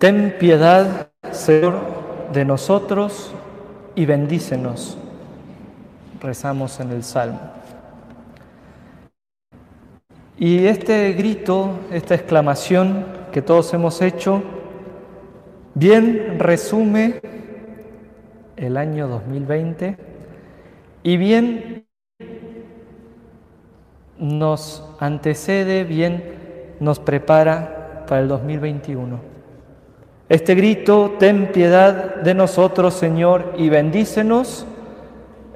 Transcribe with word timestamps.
Ten 0.00 0.34
piedad, 0.38 1.10
Señor, 1.30 1.78
de 2.32 2.46
nosotros 2.46 3.34
y 3.94 4.06
bendícenos. 4.06 4.96
Rezamos 6.22 6.80
en 6.80 6.90
el 6.92 7.04
Salmo. 7.04 7.38
Y 10.38 10.64
este 10.64 11.12
grito, 11.12 11.80
esta 11.92 12.14
exclamación 12.14 13.04
que 13.30 13.42
todos 13.42 13.74
hemos 13.74 14.00
hecho, 14.00 14.42
bien 15.74 16.38
resume 16.38 17.20
el 18.56 18.78
año 18.78 19.06
2020 19.06 19.98
y 21.02 21.16
bien 21.18 21.86
nos 24.16 24.82
antecede, 24.98 25.84
bien 25.84 26.24
nos 26.80 26.98
prepara 26.98 28.06
para 28.08 28.22
el 28.22 28.28
2021. 28.28 29.29
Este 30.30 30.54
grito, 30.54 31.16
ten 31.18 31.50
piedad 31.50 32.14
de 32.22 32.34
nosotros, 32.34 32.94
Señor, 32.94 33.52
y 33.56 33.68
bendícenos, 33.68 34.64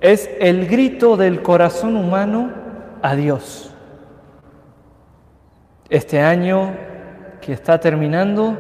es 0.01 0.29
el 0.41 0.67
grito 0.67 1.17
del 1.17 1.43
corazón 1.43 1.95
humano 1.95 2.51
a 3.01 3.15
Dios. 3.15 3.73
Este 5.89 6.21
año 6.21 6.73
que 7.41 7.53
está 7.53 7.79
terminando 7.79 8.57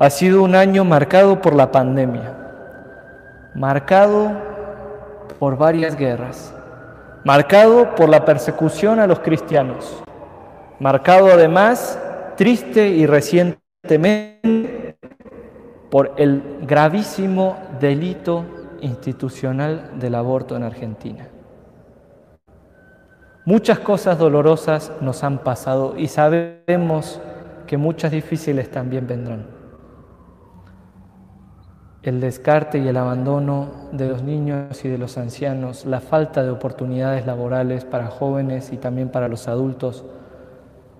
ha 0.00 0.10
sido 0.10 0.42
un 0.42 0.56
año 0.56 0.84
marcado 0.84 1.40
por 1.40 1.54
la 1.54 1.70
pandemia, 1.70 2.36
marcado 3.54 4.32
por 5.38 5.56
varias 5.56 5.94
guerras, 5.94 6.52
marcado 7.22 7.94
por 7.94 8.08
la 8.08 8.24
persecución 8.24 8.98
a 8.98 9.06
los 9.06 9.20
cristianos, 9.20 10.02
marcado 10.80 11.28
además, 11.28 11.96
triste 12.36 12.88
y 12.88 13.06
recientemente, 13.06 14.83
por 15.94 16.12
el 16.16 16.42
gravísimo 16.66 17.56
delito 17.78 18.44
institucional 18.80 19.92
del 20.00 20.16
aborto 20.16 20.56
en 20.56 20.64
Argentina. 20.64 21.28
Muchas 23.44 23.78
cosas 23.78 24.18
dolorosas 24.18 24.90
nos 25.00 25.22
han 25.22 25.38
pasado 25.38 25.94
y 25.96 26.08
sabemos 26.08 27.20
que 27.68 27.76
muchas 27.76 28.10
difíciles 28.10 28.72
también 28.72 29.06
vendrán. 29.06 29.46
El 32.02 32.20
descarte 32.20 32.78
y 32.78 32.88
el 32.88 32.96
abandono 32.96 33.88
de 33.92 34.08
los 34.08 34.24
niños 34.24 34.84
y 34.84 34.88
de 34.88 34.98
los 34.98 35.16
ancianos, 35.16 35.86
la 35.86 36.00
falta 36.00 36.42
de 36.42 36.50
oportunidades 36.50 37.24
laborales 37.24 37.84
para 37.84 38.08
jóvenes 38.08 38.72
y 38.72 38.78
también 38.78 39.10
para 39.10 39.28
los 39.28 39.46
adultos, 39.46 40.04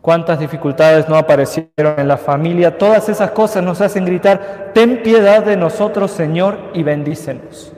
cuántas 0.05 0.39
dificultades 0.39 1.09
no 1.09 1.17
aparecieron 1.17 1.99
en 1.99 2.07
la 2.07 2.19
familia, 2.19 2.77
todas 2.77 3.09
esas 3.09 3.31
cosas 3.31 3.65
nos 3.65 3.81
hacen 3.81 4.05
gritar, 4.05 4.73
ten 4.75 5.03
piedad 5.03 5.43
de 5.43 5.57
nosotros 5.57 6.11
Señor 6.11 6.59
y 6.75 6.83
bendícenos. 6.83 7.73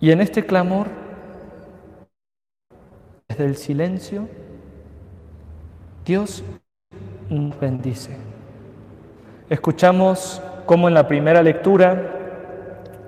Y 0.00 0.10
en 0.10 0.20
este 0.20 0.44
clamor, 0.44 0.88
desde 3.28 3.44
el 3.44 3.56
silencio, 3.56 4.26
Dios 6.04 6.42
nos 7.28 7.60
bendice. 7.60 8.16
Escuchamos 9.48 10.42
como 10.66 10.88
en 10.88 10.94
la 10.94 11.06
primera 11.06 11.40
lectura 11.44 12.02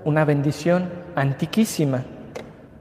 una 0.05 0.25
bendición 0.25 0.89
antiquísima 1.17 2.05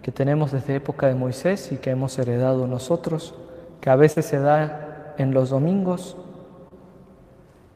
que 0.01 0.11
tenemos 0.11 0.51
desde 0.51 0.75
época 0.75 1.07
de 1.07 1.15
Moisés 1.15 1.71
y 1.71 1.77
que 1.77 1.91
hemos 1.91 2.17
heredado 2.17 2.67
nosotros, 2.67 3.35
que 3.79 3.89
a 3.89 3.95
veces 3.95 4.25
se 4.25 4.39
da 4.39 5.13
en 5.17 5.33
los 5.33 5.49
domingos, 5.49 6.17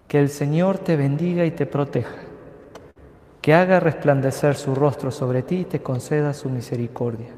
que 0.07 0.19
el 0.19 0.29
Señor 0.29 0.77
te 0.79 0.95
bendiga 0.95 1.45
y 1.45 1.51
te 1.51 1.65
proteja, 1.65 2.15
que 3.41 3.53
haga 3.53 3.79
resplandecer 3.79 4.55
su 4.55 4.73
rostro 4.73 5.11
sobre 5.11 5.43
ti 5.43 5.61
y 5.61 5.65
te 5.65 5.81
conceda 5.81 6.33
su 6.33 6.49
misericordia, 6.49 7.29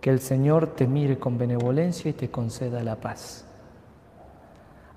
que 0.00 0.10
el 0.10 0.20
Señor 0.20 0.68
te 0.68 0.86
mire 0.86 1.18
con 1.18 1.38
benevolencia 1.38 2.10
y 2.10 2.14
te 2.14 2.30
conceda 2.30 2.82
la 2.82 2.96
paz. 2.96 3.44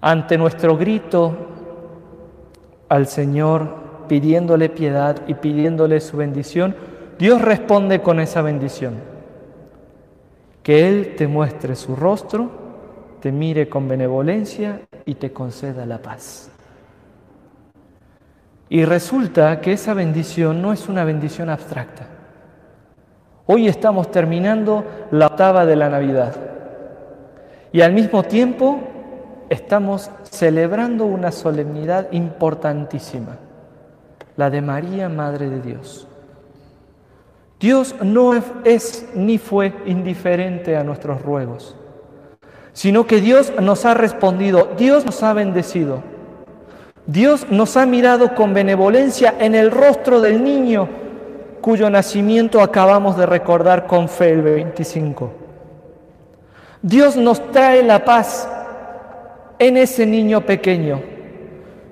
Ante 0.02 0.38
nuestro 0.38 0.78
grito 0.78 1.36
al 2.90 3.08
Señor 3.08 3.82
pidiéndole 4.08 4.70
piedad 4.70 5.16
y 5.28 5.36
pidiéndole 5.36 6.00
su 6.02 6.18
bendición, 6.18 6.76
Dios 7.22 7.40
responde 7.40 8.02
con 8.02 8.20
esa 8.20 8.42
bendición. 8.42 8.96
Que 10.64 10.90
Él 10.90 11.14
te 11.16 11.28
muestre 11.28 11.76
su 11.76 11.96
rostro, 11.96 12.50
te 13.20 13.32
mire 13.32 13.70
con 13.70 13.88
benevolencia 13.88 14.82
y 15.06 15.14
te 15.14 15.32
conceda 15.32 15.86
la 15.86 16.00
paz. 16.00 16.50
Y 18.70 18.86
resulta 18.86 19.62
que 19.62 19.74
esa 19.74 19.94
bendición 19.94 20.64
no 20.64 20.74
es 20.74 20.90
una 20.90 21.04
bendición 21.04 21.52
abstracta. 21.52 22.08
Hoy 23.46 23.68
estamos 23.68 24.10
terminando 24.10 24.84
la 25.12 25.28
octava 25.28 25.68
de 25.68 25.76
la 25.76 25.90
Navidad 25.90 26.36
y 27.72 27.82
al 27.82 27.94
mismo 27.94 28.24
tiempo 28.24 28.80
estamos 29.48 30.10
celebrando 30.24 31.06
una 31.06 31.32
solemnidad 31.32 32.12
importantísima, 32.14 33.38
la 34.38 34.50
de 34.50 34.62
María, 34.62 35.08
Madre 35.08 35.52
de 35.52 35.62
Dios. 35.62 36.08
Dios 37.62 37.96
no 38.02 38.34
es 38.64 39.06
ni 39.14 39.38
fue 39.38 39.72
indiferente 39.86 40.76
a 40.76 40.84
nuestros 40.84 41.22
ruegos, 41.22 41.76
sino 42.74 43.06
que 43.06 43.22
Dios 43.22 43.54
nos 43.62 43.86
ha 43.86 43.94
respondido, 43.94 44.72
Dios 44.80 45.06
nos 45.06 45.22
ha 45.22 45.34
bendecido, 45.34 46.02
Dios 47.06 47.46
nos 47.52 47.78
ha 47.78 47.86
mirado 47.86 48.34
con 48.34 48.56
benevolencia 48.56 49.36
en 49.40 49.54
el 49.54 49.70
rostro 49.70 50.22
del 50.22 50.44
niño 50.44 50.90
cuyo 51.62 51.92
nacimiento 51.92 52.62
acabamos 52.62 53.16
de 53.16 53.28
recordar 53.28 53.86
con 53.86 54.10
fe 54.10 54.32
el 54.32 54.42
25. 54.42 55.32
Dios 56.82 57.16
nos 57.16 57.52
trae 57.52 57.84
la 57.84 58.04
paz 58.04 58.50
en 59.60 59.78
ese 59.78 60.08
niño 60.08 60.42
pequeño. 60.42 61.00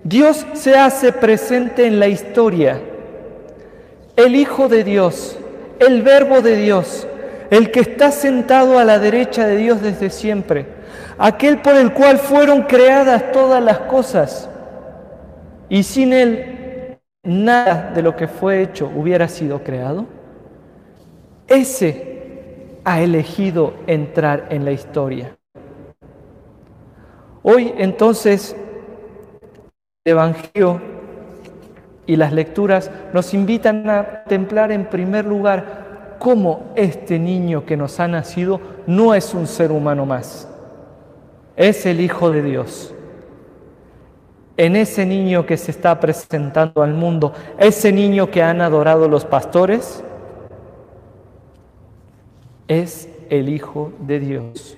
Dios 0.03 0.47
se 0.53 0.75
hace 0.75 1.13
presente 1.13 1.85
en 1.85 1.99
la 1.99 2.07
historia. 2.07 2.81
El 4.15 4.35
Hijo 4.35 4.67
de 4.67 4.83
Dios 4.83 5.37
el 5.79 6.01
verbo 6.01 6.41
de 6.41 6.55
Dios, 6.57 7.07
el 7.49 7.71
que 7.71 7.79
está 7.79 8.11
sentado 8.11 8.77
a 8.77 8.85
la 8.85 8.99
derecha 8.99 9.47
de 9.47 9.57
Dios 9.57 9.81
desde 9.81 10.09
siempre, 10.09 10.67
aquel 11.17 11.61
por 11.61 11.75
el 11.75 11.93
cual 11.93 12.17
fueron 12.17 12.63
creadas 12.63 13.31
todas 13.31 13.63
las 13.63 13.79
cosas, 13.79 14.49
y 15.69 15.83
sin 15.83 16.13
él 16.13 16.99
nada 17.23 17.91
de 17.93 18.01
lo 18.01 18.15
que 18.15 18.27
fue 18.27 18.61
hecho 18.61 18.91
hubiera 18.95 19.27
sido 19.27 19.63
creado, 19.63 20.05
ese 21.47 22.79
ha 22.83 23.01
elegido 23.01 23.73
entrar 23.87 24.47
en 24.49 24.65
la 24.65 24.71
historia. 24.71 25.35
Hoy 27.41 27.73
entonces 27.77 28.55
el 30.05 30.11
Evangelio 30.11 30.98
y 32.09 32.15
las 32.15 32.33
lecturas 32.33 32.89
nos 33.13 33.35
invitan 33.35 33.87
a 33.87 34.23
templar 34.23 34.71
en 34.71 34.89
primer 34.89 35.25
lugar 35.25 36.15
cómo 36.17 36.71
este 36.75 37.19
niño 37.19 37.67
que 37.67 37.77
nos 37.77 37.99
ha 37.99 38.07
nacido 38.07 38.59
no 38.87 39.13
es 39.13 39.35
un 39.35 39.45
ser 39.45 39.71
humano 39.71 40.07
más, 40.07 40.49
es 41.55 41.85
el 41.85 42.01
Hijo 42.01 42.31
de 42.31 42.41
Dios. 42.41 42.95
En 44.57 44.75
ese 44.75 45.05
niño 45.05 45.45
que 45.45 45.55
se 45.55 45.69
está 45.69 45.99
presentando 45.99 46.81
al 46.81 46.95
mundo, 46.95 47.31
ese 47.59 47.91
niño 47.91 48.31
que 48.31 48.41
han 48.41 48.59
adorado 48.59 49.07
los 49.07 49.23
pastores, 49.23 50.03
es 52.67 53.07
el 53.29 53.49
Hijo 53.49 53.93
de 53.99 54.19
Dios. 54.19 54.77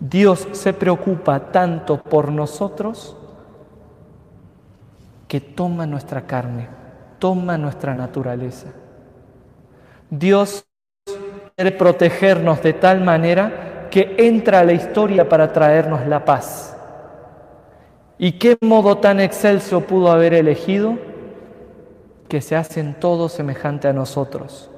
Dios 0.00 0.48
se 0.52 0.72
preocupa 0.72 1.52
tanto 1.52 2.02
por 2.02 2.32
nosotros 2.32 3.18
que 5.28 5.40
toma 5.40 5.86
nuestra 5.86 6.22
carne, 6.22 6.68
toma 7.18 7.58
nuestra 7.58 7.94
naturaleza. 7.94 8.68
Dios 10.10 10.66
quiere 11.56 11.72
protegernos 11.72 12.62
de 12.62 12.72
tal 12.72 13.00
manera 13.00 13.88
que 13.90 14.14
entra 14.18 14.60
a 14.60 14.64
la 14.64 14.72
historia 14.72 15.28
para 15.28 15.52
traernos 15.52 16.06
la 16.06 16.24
paz. 16.24 16.76
¿Y 18.18 18.32
qué 18.32 18.56
modo 18.60 18.98
tan 18.98 19.20
excelso 19.20 19.82
pudo 19.82 20.10
haber 20.10 20.34
elegido? 20.34 20.98
Que 22.28 22.40
se 22.40 22.56
hacen 22.56 22.94
todos 22.94 23.32
semejante 23.32 23.88
a 23.88 23.92
nosotros. 23.92 24.70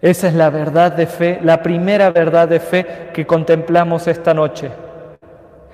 Esa 0.00 0.28
es 0.28 0.34
la 0.34 0.50
verdad 0.50 0.92
de 0.92 1.06
fe, 1.06 1.40
la 1.42 1.62
primera 1.62 2.10
verdad 2.10 2.48
de 2.48 2.60
fe 2.60 3.10
que 3.12 3.26
contemplamos 3.26 4.06
esta 4.06 4.34
noche. 4.34 4.70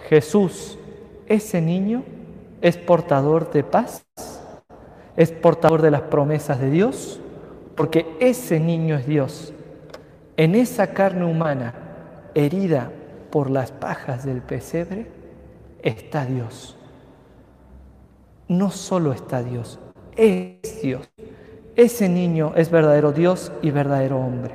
Jesús, 0.09 0.79
ese 1.27 1.61
niño, 1.61 2.05
es 2.63 2.79
portador 2.79 3.51
de 3.51 3.65
paz, 3.65 4.07
es 5.17 5.33
portador 5.33 5.83
de 5.83 5.91
las 5.91 6.03
promesas 6.03 6.61
de 6.61 6.71
Dios, 6.71 7.21
porque 7.77 8.07
ese 8.21 8.61
niño 8.61 8.97
es 8.97 9.07
Dios. 9.07 9.53
En 10.37 10.55
esa 10.55 10.95
carne 10.95 11.27
humana 11.27 11.75
herida 12.35 12.91
por 13.31 13.51
las 13.51 13.73
pajas 13.73 14.25
del 14.25 14.41
pesebre, 14.41 15.07
está 15.83 16.25
Dios. 16.25 16.77
No 18.49 18.71
solo 18.71 19.13
está 19.13 19.43
Dios, 19.43 19.79
es 20.17 20.83
Dios. 20.83 21.11
Ese 21.75 22.09
niño 22.09 22.53
es 22.55 22.71
verdadero 22.71 23.13
Dios 23.13 23.51
y 23.63 23.71
verdadero 23.71 24.19
hombre. 24.19 24.55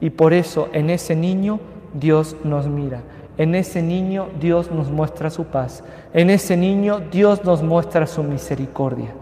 Y 0.00 0.10
por 0.10 0.32
eso 0.32 0.68
en 0.72 0.90
ese 0.90 1.16
niño 1.16 1.60
Dios 1.94 2.36
nos 2.44 2.68
mira. 2.68 3.02
En 3.36 3.54
ese 3.54 3.82
niño 3.82 4.28
Dios 4.40 4.70
nos 4.70 4.90
muestra 4.90 5.30
su 5.30 5.44
paz. 5.44 5.82
En 6.12 6.30
ese 6.30 6.56
niño 6.56 7.00
Dios 7.10 7.44
nos 7.44 7.62
muestra 7.62 8.06
su 8.06 8.22
misericordia. 8.22 9.12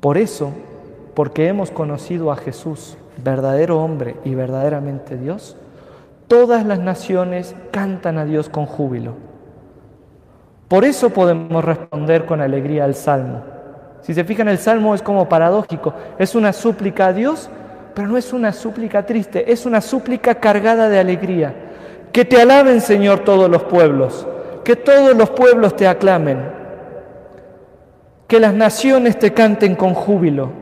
Por 0.00 0.16
eso, 0.16 0.52
porque 1.14 1.48
hemos 1.48 1.70
conocido 1.70 2.30
a 2.30 2.36
Jesús, 2.36 2.96
verdadero 3.22 3.82
hombre 3.82 4.16
y 4.24 4.34
verdaderamente 4.34 5.16
Dios, 5.16 5.56
todas 6.28 6.64
las 6.64 6.78
naciones 6.78 7.56
cantan 7.72 8.18
a 8.18 8.24
Dios 8.24 8.48
con 8.48 8.66
júbilo. 8.66 9.14
Por 10.68 10.84
eso 10.84 11.10
podemos 11.10 11.64
responder 11.64 12.26
con 12.26 12.40
alegría 12.40 12.84
al 12.84 12.94
Salmo. 12.94 13.42
Si 14.02 14.14
se 14.14 14.24
fijan, 14.24 14.48
el 14.48 14.58
Salmo 14.58 14.94
es 14.94 15.02
como 15.02 15.28
paradójico. 15.28 15.94
Es 16.18 16.34
una 16.34 16.52
súplica 16.52 17.08
a 17.08 17.12
Dios, 17.12 17.50
pero 17.98 18.10
no 18.10 18.16
es 18.16 18.32
una 18.32 18.52
súplica 18.52 19.04
triste, 19.04 19.50
es 19.50 19.66
una 19.66 19.80
súplica 19.80 20.36
cargada 20.36 20.88
de 20.88 21.00
alegría. 21.00 21.52
Que 22.12 22.24
te 22.24 22.40
alaben, 22.40 22.80
Señor, 22.80 23.24
todos 23.24 23.50
los 23.50 23.64
pueblos, 23.64 24.24
que 24.62 24.76
todos 24.76 25.16
los 25.16 25.30
pueblos 25.30 25.74
te 25.74 25.88
aclamen, 25.88 26.38
que 28.28 28.38
las 28.38 28.54
naciones 28.54 29.18
te 29.18 29.34
canten 29.34 29.74
con 29.74 29.94
júbilo. 29.94 30.52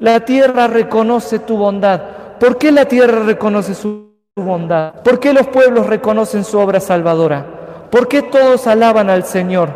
La 0.00 0.24
tierra 0.24 0.66
reconoce 0.66 1.38
tu 1.38 1.56
bondad. 1.56 2.02
¿Por 2.40 2.58
qué 2.58 2.72
la 2.72 2.86
tierra 2.86 3.20
reconoce 3.20 3.72
su 3.72 4.10
bondad? 4.34 4.94
¿Por 5.04 5.20
qué 5.20 5.32
los 5.32 5.46
pueblos 5.46 5.86
reconocen 5.86 6.42
su 6.42 6.58
obra 6.58 6.80
salvadora? 6.80 7.46
¿Por 7.92 8.08
qué 8.08 8.22
todos 8.22 8.66
alaban 8.66 9.08
al 9.08 9.22
Señor? 9.22 9.68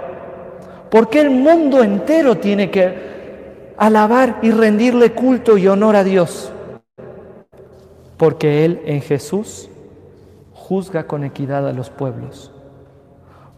¿Por 0.91 1.09
qué 1.09 1.21
el 1.21 1.31
mundo 1.31 1.85
entero 1.85 2.35
tiene 2.39 2.69
que 2.69 3.75
alabar 3.77 4.41
y 4.43 4.51
rendirle 4.51 5.13
culto 5.13 5.57
y 5.57 5.69
honor 5.69 5.95
a 5.95 6.03
Dios? 6.03 6.51
Porque 8.17 8.65
Él 8.65 8.81
en 8.87 9.01
Jesús 9.01 9.69
juzga 10.53 11.07
con 11.07 11.25
equidad 11.25 11.69
a 11.69 11.73
los 11.73 11.91
pueblos, 11.91 12.53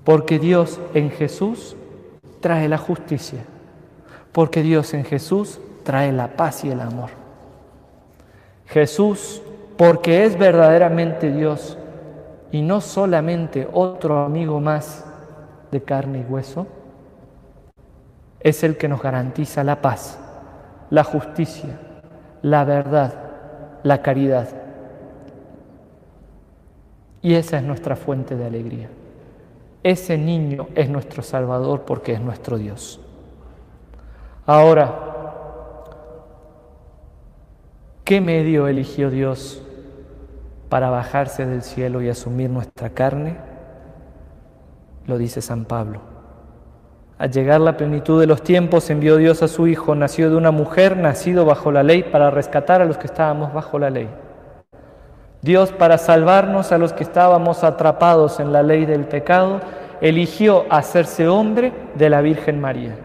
porque 0.05 0.39
Dios 0.39 0.81
en 0.95 1.11
Jesús 1.11 1.77
trae 2.41 2.69
la 2.69 2.79
justicia, 2.79 3.45
porque 4.33 4.63
Dios 4.63 4.95
en 4.95 5.05
Jesús 5.05 5.61
trae 5.85 6.13
la 6.13 6.37
paz 6.37 6.65
y 6.65 6.71
el 6.71 6.81
amor. 6.81 7.11
Jesús, 8.67 9.43
porque 9.77 10.25
es 10.25 10.39
verdaderamente 10.39 11.31
Dios 11.31 11.79
y 12.51 12.63
no 12.63 12.81
solamente 12.81 13.69
otro 13.73 14.25
amigo 14.25 14.61
más 14.61 15.05
de 15.71 15.83
carne 15.83 16.21
y 16.21 16.33
hueso, 16.33 16.67
es 18.41 18.65
el 18.65 18.77
que 18.77 18.89
nos 18.89 19.03
garantiza 19.03 19.63
la 19.65 19.81
paz, 19.81 20.19
la 20.91 21.05
justicia, 21.05 21.79
la 22.43 22.65
verdad 22.65 23.26
la 23.87 24.03
caridad. 24.03 24.49
Y 27.23 27.35
esa 27.35 27.59
es 27.59 27.63
nuestra 27.63 27.95
fuente 27.95 28.35
de 28.35 28.45
alegría. 28.45 28.89
Ese 29.85 30.19
niño 30.19 30.67
es 30.75 30.91
nuestro 30.91 31.23
Salvador 31.23 31.85
porque 31.85 32.13
es 32.13 32.21
nuestro 32.21 32.59
Dios. 32.59 33.01
Ahora, 34.45 34.93
¿qué 38.05 38.21
medio 38.21 38.67
eligió 38.67 39.09
Dios 39.09 39.63
para 40.69 40.91
bajarse 40.91 41.47
del 41.47 41.63
cielo 41.63 42.03
y 42.03 42.09
asumir 42.09 42.51
nuestra 42.51 42.91
carne? 42.91 43.37
Lo 45.07 45.17
dice 45.17 45.41
San 45.41 45.65
Pablo. 45.65 46.16
Al 47.19 47.31
llegar 47.31 47.63
la 47.63 47.79
plenitud 47.79 48.21
de 48.21 48.27
los 48.27 48.43
tiempos, 48.43 48.91
envió 48.91 49.17
Dios 49.17 49.43
a 49.43 49.49
su 49.49 49.67
Hijo, 49.67 49.95
nació 49.95 50.29
de 50.29 50.37
una 50.37 50.51
mujer, 50.51 50.99
nacido 50.99 51.47
bajo 51.47 51.73
la 51.73 51.83
ley, 51.83 52.03
para 52.03 52.31
rescatar 52.31 52.83
a 52.83 52.85
los 52.85 52.99
que 52.99 53.07
estábamos 53.07 53.55
bajo 53.55 53.79
la 53.79 53.89
ley. 53.89 54.09
Dios, 55.41 55.73
para 55.73 55.97
salvarnos 55.97 56.73
a 56.73 56.79
los 56.79 56.93
que 56.93 57.05
estábamos 57.05 57.65
atrapados 57.65 58.39
en 58.39 58.53
la 58.53 58.63
ley 58.63 58.85
del 58.85 59.05
pecado, 59.05 59.61
eligió 60.03 60.67
hacerse 60.69 61.27
hombre 61.27 61.73
de 61.95 62.11
la 62.11 62.21
Virgen 62.21 62.61
María. 62.61 62.97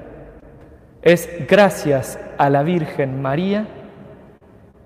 Es 1.02 1.30
gracias 1.48 2.20
a 2.38 2.50
la 2.50 2.64
Virgen 2.64 3.22
María 3.22 3.66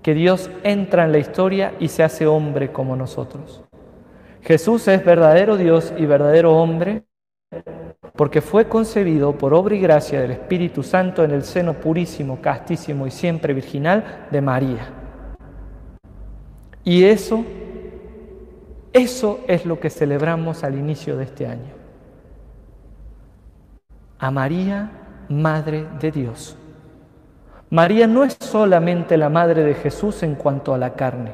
que 0.02 0.14
Dios 0.14 0.50
entra 0.62 1.04
en 1.04 1.10
la 1.10 1.18
historia 1.18 1.72
y 1.80 1.88
se 1.88 2.04
hace 2.04 2.28
hombre 2.28 2.70
como 2.70 2.94
nosotros. 2.94 3.64
Jesús 4.42 4.86
es 4.86 5.04
verdadero 5.04 5.56
Dios 5.56 5.92
y 5.96 6.06
verdadero 6.06 6.56
hombre 6.56 7.02
porque 8.14 8.40
fue 8.40 8.68
concebido 8.68 9.36
por 9.36 9.54
obra 9.54 9.74
y 9.74 9.80
gracia 9.80 10.20
del 10.20 10.32
Espíritu 10.32 10.82
Santo 10.82 11.24
en 11.24 11.30
el 11.30 11.42
seno 11.44 11.74
purísimo, 11.74 12.40
castísimo 12.40 13.06
y 13.06 13.10
siempre 13.10 13.54
virginal 13.54 14.26
de 14.30 14.40
María. 14.40 14.88
Y 16.84 17.04
eso, 17.04 17.44
eso 18.92 19.40
es 19.48 19.66
lo 19.66 19.80
que 19.80 19.90
celebramos 19.90 20.62
al 20.62 20.76
inicio 20.76 21.16
de 21.16 21.24
este 21.24 21.46
año. 21.46 21.74
A 24.18 24.30
María, 24.30 24.90
Madre 25.28 25.86
de 26.00 26.12
Dios. 26.12 26.56
María 27.70 28.06
no 28.06 28.22
es 28.22 28.36
solamente 28.38 29.16
la 29.16 29.28
Madre 29.28 29.64
de 29.64 29.74
Jesús 29.74 30.22
en 30.22 30.36
cuanto 30.36 30.72
a 30.72 30.78
la 30.78 30.94
carne, 30.94 31.32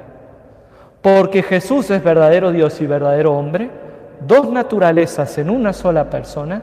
porque 1.02 1.42
Jesús 1.42 1.90
es 1.90 2.02
verdadero 2.02 2.52
Dios 2.52 2.80
y 2.80 2.86
verdadero 2.86 3.34
hombre, 3.34 3.70
dos 4.26 4.50
naturalezas 4.50 5.38
en 5.38 5.50
una 5.50 5.72
sola 5.72 6.08
persona, 6.10 6.62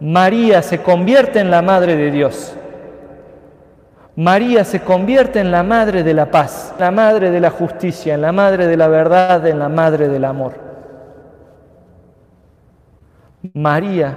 María 0.00 0.62
se 0.62 0.82
convierte 0.82 1.40
en 1.40 1.50
la 1.50 1.62
Madre 1.62 1.96
de 1.96 2.10
Dios. 2.10 2.56
María 4.16 4.64
se 4.64 4.80
convierte 4.80 5.40
en 5.40 5.50
la 5.50 5.62
Madre 5.62 6.02
de 6.02 6.14
la 6.14 6.30
paz, 6.30 6.74
la 6.78 6.90
Madre 6.90 7.30
de 7.30 7.40
la 7.40 7.50
justicia, 7.50 8.14
en 8.14 8.20
la 8.20 8.32
Madre 8.32 8.66
de 8.66 8.76
la 8.76 8.88
verdad, 8.88 9.46
en 9.46 9.58
la 9.58 9.68
Madre 9.68 10.08
del 10.08 10.24
amor. 10.24 10.54
María 13.52 14.16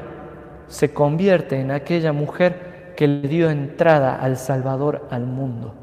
se 0.68 0.94
convierte 0.94 1.60
en 1.60 1.72
aquella 1.72 2.14
mujer 2.14 2.94
que 2.96 3.08
le 3.08 3.28
dio 3.28 3.50
entrada 3.50 4.16
al 4.16 4.38
Salvador 4.38 5.08
al 5.10 5.26
mundo. 5.26 5.74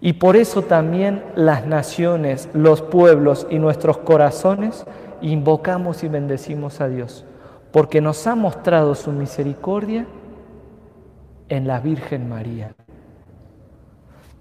Y 0.00 0.14
por 0.14 0.36
eso 0.36 0.62
también 0.62 1.22
las 1.34 1.66
naciones, 1.66 2.48
los 2.54 2.80
pueblos 2.80 3.46
y 3.50 3.58
nuestros 3.58 3.98
corazones 3.98 4.86
invocamos 5.22 6.02
y 6.04 6.08
bendecimos 6.08 6.80
a 6.80 6.88
Dios, 6.88 7.24
porque 7.72 8.00
nos 8.00 8.26
ha 8.26 8.34
mostrado 8.34 8.94
su 8.94 9.12
misericordia 9.12 10.06
en 11.48 11.66
la 11.66 11.80
Virgen 11.80 12.28
María. 12.28 12.74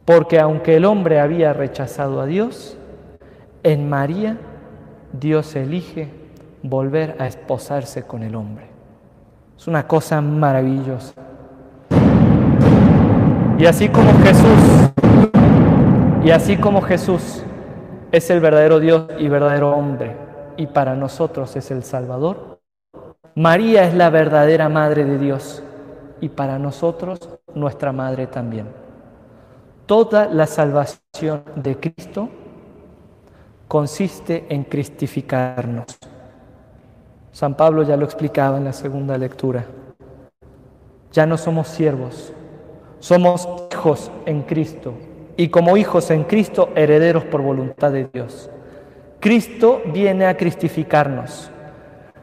Porque 0.06 0.40
aunque 0.40 0.78
el 0.78 0.86
hombre 0.86 1.20
había 1.20 1.54
rechazado 1.54 2.22
a 2.22 2.26
Dios, 2.26 2.78
en 3.64 3.90
María 3.90 4.38
Dios 5.12 5.56
elige 5.56 6.10
volver 6.64 7.16
a 7.20 7.28
esposarse 7.28 8.04
con 8.04 8.24
el 8.24 8.36
hombre. 8.36 8.66
Es 9.58 9.68
una 9.68 9.88
cosa 9.88 10.22
maravillosa. 10.22 11.14
Y 13.58 13.66
así 13.66 13.90
como 13.90 14.14
Jesús, 14.24 14.92
y 16.24 16.32
así 16.32 16.58
como 16.58 16.82
Jesús 16.82 17.44
es 18.12 18.30
el 18.30 18.40
verdadero 18.40 18.80
Dios 18.80 19.08
y 19.20 19.28
verdadero 19.28 19.72
hombre, 19.72 20.16
y 20.60 20.68
para 20.68 20.94
nosotros 20.94 21.56
es 21.56 21.72
el 21.72 21.84
Salvador. 21.84 22.60
María 23.34 23.86
es 23.86 23.94
la 23.94 24.10
verdadera 24.10 24.68
Madre 24.68 25.06
de 25.06 25.18
Dios 25.18 25.64
y 26.20 26.28
para 26.28 26.60
nosotros 26.60 27.30
nuestra 27.56 27.94
Madre 27.94 28.28
también. 28.28 28.68
Toda 29.86 30.26
la 30.26 30.46
salvación 30.48 31.44
de 31.56 31.80
Cristo 31.80 32.28
consiste 33.70 34.48
en 34.50 34.66
cristificarnos. 34.66 35.98
San 37.32 37.56
Pablo 37.56 37.84
ya 37.84 37.96
lo 37.96 38.04
explicaba 38.04 38.58
en 38.58 38.66
la 38.66 38.74
segunda 38.74 39.18
lectura. 39.18 39.66
Ya 41.14 41.26
no 41.26 41.38
somos 41.38 41.70
siervos, 41.70 42.34
somos 43.00 43.48
hijos 43.72 44.12
en 44.26 44.42
Cristo 44.42 44.94
y 45.38 45.48
como 45.48 45.78
hijos 45.78 46.12
en 46.12 46.26
Cristo 46.26 46.68
herederos 46.76 47.24
por 47.24 47.42
voluntad 47.42 47.94
de 47.94 48.10
Dios. 48.12 48.52
Cristo 49.20 49.82
viene 49.86 50.26
a 50.26 50.38
cristificarnos. 50.38 51.52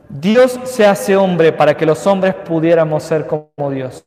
Dios 0.09 0.59
se 0.65 0.87
hace 0.87 1.17
hombre 1.17 1.53
para 1.53 1.77
que 1.77 1.85
los 1.85 2.07
hombres 2.07 2.35
pudiéramos 2.35 3.03
ser 3.03 3.27
como 3.27 3.71
Dios. 3.71 4.05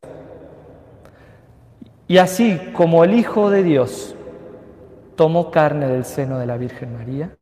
Y 2.07 2.17
así 2.17 2.59
como 2.73 3.03
el 3.03 3.13
Hijo 3.13 3.51
de 3.51 3.63
Dios 3.63 4.15
tomó 5.15 5.51
carne 5.51 5.87
del 5.87 6.05
seno 6.05 6.39
de 6.39 6.47
la 6.47 6.57
Virgen 6.57 6.97
María, 6.97 7.35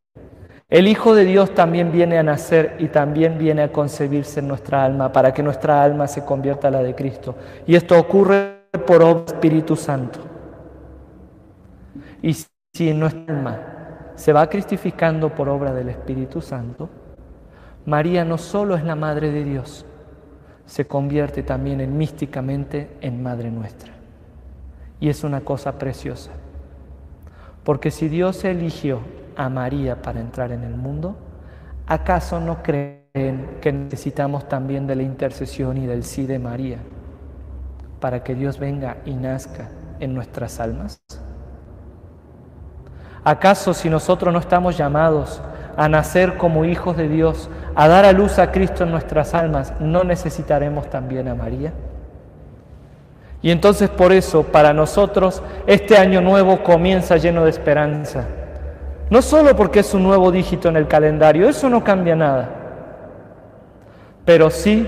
el 0.70 0.90
Hijo 0.90 1.16
de 1.16 1.24
Dios 1.24 1.54
también 1.54 1.94
viene 1.94 2.18
a 2.18 2.24
nacer 2.24 2.76
y 2.80 2.90
también 2.90 3.38
viene 3.38 3.62
a 3.62 3.72
concebirse 3.72 4.42
en 4.42 4.50
nuestra 4.50 4.84
alma 4.84 5.14
para 5.14 5.34
que 5.34 5.42
nuestra 5.42 5.82
alma 5.82 6.08
se 6.08 6.26
convierta 6.26 6.68
a 6.68 6.72
la 6.72 6.84
de 6.84 6.94
Cristo. 6.94 7.36
Y 7.66 7.76
esto 7.76 7.98
ocurre 7.98 8.64
por 8.86 9.02
obra 9.02 9.24
del 9.24 9.36
Espíritu 9.36 9.78
Santo. 9.78 10.20
Y 12.22 12.34
si 12.34 12.90
en 12.90 13.00
nuestra 13.00 13.34
alma 13.34 13.77
se 14.18 14.34
va 14.34 14.50
cristificando 14.50 15.34
por 15.34 15.48
obra 15.48 15.74
del 15.74 15.90
Espíritu 15.90 16.42
Santo, 16.42 16.90
María 17.86 18.26
no 18.26 18.40
solo 18.40 18.76
es 18.76 18.84
la 18.84 18.96
Madre 18.96 19.32
de 19.32 19.44
Dios, 19.44 19.86
se 20.66 20.88
convierte 20.88 21.44
también 21.44 21.80
en, 21.82 21.98
místicamente 21.98 22.98
en 23.00 23.22
Madre 23.22 23.52
nuestra. 23.52 23.94
Y 25.00 25.10
es 25.10 25.24
una 25.24 25.42
cosa 25.42 25.78
preciosa. 25.78 26.32
Porque 27.64 27.92
si 27.92 28.10
Dios 28.10 28.44
eligió 28.44 29.02
a 29.36 29.50
María 29.50 30.02
para 30.02 30.20
entrar 30.20 30.52
en 30.52 30.64
el 30.64 30.76
mundo, 30.76 31.16
¿acaso 31.86 32.40
no 32.40 32.64
creen 32.64 33.60
que 33.62 33.72
necesitamos 33.72 34.50
también 34.50 34.88
de 34.88 34.96
la 34.96 35.04
intercesión 35.04 35.78
y 35.78 35.86
del 35.86 36.04
sí 36.04 36.26
de 36.26 36.40
María 36.40 36.80
para 38.00 38.24
que 38.24 38.34
Dios 38.34 38.58
venga 38.58 38.98
y 39.06 39.14
nazca 39.14 39.70
en 40.00 40.16
nuestras 40.16 40.60
almas? 40.60 41.00
¿Acaso 43.28 43.74
si 43.74 43.90
nosotros 43.90 44.32
no 44.32 44.40
estamos 44.40 44.78
llamados 44.78 45.42
a 45.76 45.90
nacer 45.90 46.38
como 46.38 46.64
hijos 46.64 46.96
de 46.96 47.10
Dios, 47.10 47.50
a 47.76 47.90
dar 47.90 48.06
a 48.06 48.14
luz 48.14 48.40
a 48.40 48.54
Cristo 48.54 48.86
en 48.86 48.92
nuestras 48.92 49.34
almas, 49.34 49.74
¿no 49.82 50.06
necesitaremos 50.06 50.90
también 50.90 51.28
a 51.28 51.36
María? 51.36 51.74
Y 53.42 53.52
entonces 53.52 53.90
por 53.90 54.14
eso 54.14 54.44
para 54.44 54.72
nosotros 54.72 55.44
este 55.66 55.98
año 55.98 56.22
nuevo 56.22 56.64
comienza 56.64 57.18
lleno 57.18 57.44
de 57.44 57.50
esperanza. 57.50 58.24
No 59.10 59.22
solo 59.22 59.58
porque 59.58 59.82
es 59.82 59.94
un 59.94 60.04
nuevo 60.04 60.32
dígito 60.32 60.70
en 60.70 60.78
el 60.78 60.88
calendario, 60.88 61.50
eso 61.50 61.70
no 61.70 61.84
cambia 61.84 62.16
nada, 62.16 62.48
pero 64.24 64.50
sí 64.50 64.88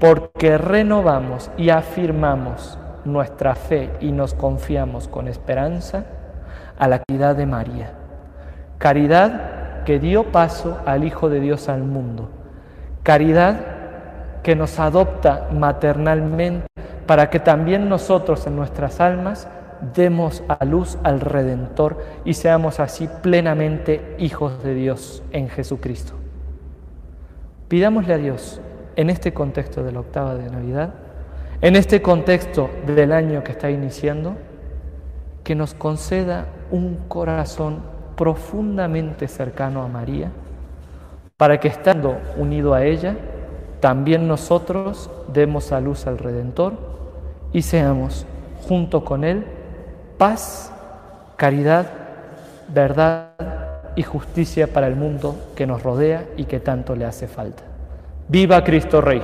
porque 0.00 0.56
renovamos 0.56 1.50
y 1.58 1.68
afirmamos 1.68 2.78
nuestra 3.04 3.54
fe 3.54 3.90
y 4.00 4.10
nos 4.10 4.32
confiamos 4.32 5.06
con 5.06 5.28
esperanza 5.28 6.06
a 6.78 6.88
la 6.88 7.00
caridad 7.00 7.36
de 7.36 7.46
María. 7.46 7.92
Caridad 8.78 9.82
que 9.84 9.98
dio 9.98 10.32
paso 10.32 10.78
al 10.86 11.04
Hijo 11.04 11.28
de 11.28 11.40
Dios 11.40 11.68
al 11.68 11.82
mundo. 11.82 12.30
Caridad 13.02 13.56
que 14.42 14.54
nos 14.54 14.78
adopta 14.78 15.48
maternalmente 15.52 16.66
para 17.06 17.30
que 17.30 17.40
también 17.40 17.88
nosotros 17.88 18.46
en 18.46 18.56
nuestras 18.56 19.00
almas 19.00 19.48
demos 19.94 20.42
a 20.48 20.64
luz 20.64 20.98
al 21.02 21.20
Redentor 21.20 22.04
y 22.24 22.34
seamos 22.34 22.80
así 22.80 23.08
plenamente 23.22 24.14
hijos 24.18 24.62
de 24.62 24.74
Dios 24.74 25.22
en 25.32 25.48
Jesucristo. 25.48 26.14
Pidámosle 27.68 28.14
a 28.14 28.18
Dios 28.18 28.60
en 28.96 29.10
este 29.10 29.32
contexto 29.32 29.82
de 29.82 29.92
la 29.92 30.00
octava 30.00 30.34
de 30.34 30.50
Navidad, 30.50 30.94
en 31.60 31.76
este 31.76 32.02
contexto 32.02 32.70
del 32.86 33.12
año 33.12 33.42
que 33.44 33.52
está 33.52 33.70
iniciando, 33.70 34.36
que 35.44 35.54
nos 35.54 35.74
conceda 35.74 36.46
un 36.70 36.96
corazón 37.08 37.78
profundamente 38.16 39.28
cercano 39.28 39.82
a 39.82 39.88
María, 39.88 40.30
para 41.36 41.60
que 41.60 41.68
estando 41.68 42.18
unido 42.36 42.74
a 42.74 42.84
ella, 42.84 43.16
también 43.80 44.26
nosotros 44.26 45.10
demos 45.32 45.70
a 45.70 45.80
luz 45.80 46.06
al 46.06 46.18
Redentor 46.18 46.74
y 47.52 47.62
seamos, 47.62 48.26
junto 48.66 49.04
con 49.04 49.22
Él, 49.22 49.46
paz, 50.18 50.72
caridad, 51.36 51.86
verdad 52.68 53.30
y 53.94 54.02
justicia 54.02 54.72
para 54.72 54.88
el 54.88 54.96
mundo 54.96 55.36
que 55.54 55.66
nos 55.66 55.82
rodea 55.82 56.26
y 56.36 56.44
que 56.44 56.58
tanto 56.60 56.96
le 56.96 57.04
hace 57.04 57.28
falta. 57.28 57.62
¡Viva 58.28 58.62
Cristo 58.64 59.00
Rey! 59.00 59.22